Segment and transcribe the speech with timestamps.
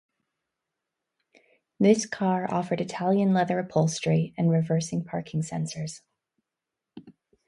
[1.79, 6.01] This car offered Italian leather upholstery, and reversing parking sensors.